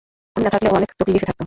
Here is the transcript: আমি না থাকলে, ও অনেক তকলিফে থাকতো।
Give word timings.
আমি 0.35 0.43
না 0.45 0.49
থাকলে, 0.49 0.67
ও 0.69 0.73
অনেক 0.73 0.89
তকলিফে 0.99 1.25
থাকতো। 1.25 1.39